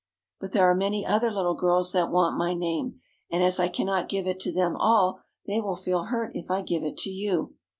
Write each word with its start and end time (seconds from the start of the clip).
"But 0.39 0.51
there 0.51 0.67
are 0.67 0.73
many 0.73 1.05
other 1.05 1.29
little 1.29 1.53
girls 1.53 1.91
that 1.91 2.09
want 2.09 2.35
my 2.35 2.55
name, 2.55 2.99
and 3.29 3.43
as 3.43 3.59
I 3.59 3.67
cannot 3.67 4.09
give 4.09 4.25
it 4.25 4.39
to 4.39 4.51
them 4.51 4.75
all, 4.77 5.19
they 5.45 5.61
will 5.61 5.75
feel 5.75 6.05
hurt 6.05 6.31
if 6.35 6.49
I 6.49 6.63
give 6.63 6.81
it 6.83 6.97
to 6.97 7.11
you." 7.11 7.53